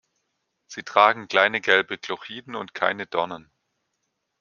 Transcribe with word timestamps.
Sie 0.65 0.81
tragen 0.81 1.27
kleine, 1.27 1.61
gelbe 1.61 1.99
Glochiden 1.99 2.55
und 2.55 2.73
keine 2.73 3.05
Dornen. 3.05 3.51